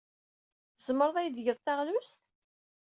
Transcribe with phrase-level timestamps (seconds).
[0.75, 2.19] Tzemreḍ ad iyi-d-tgeḍ taɣlust?